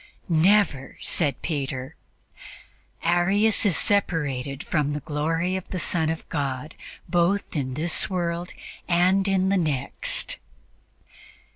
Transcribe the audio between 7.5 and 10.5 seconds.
in this world and in the next."